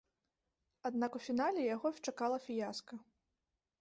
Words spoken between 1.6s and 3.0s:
яго чакала фіяска.